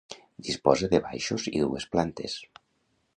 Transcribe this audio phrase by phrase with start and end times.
[0.47, 2.39] Disposa de baixos i dues plantes.